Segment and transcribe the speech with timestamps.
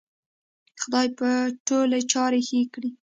[0.81, 1.31] خدای به
[1.67, 2.89] ټولې چارې ښې کړې